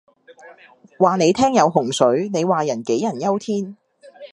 [0.97, 3.77] 話你聽有洪水，你話人杞人憂天